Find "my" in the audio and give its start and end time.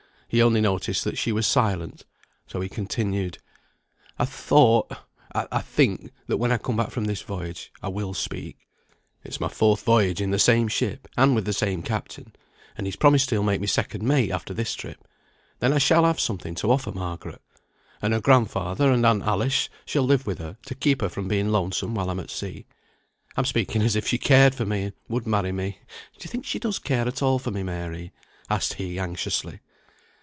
9.41-9.49